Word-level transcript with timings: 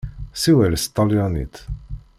Ssiwel 0.33 0.73
s 0.77 0.83
tṭalyanit! 0.85 1.55